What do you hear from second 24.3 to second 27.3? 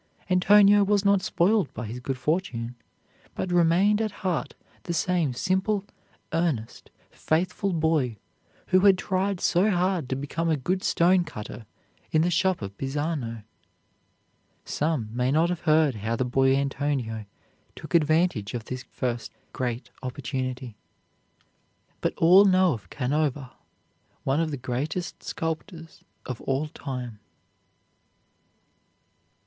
of the greatest sculptors of all time.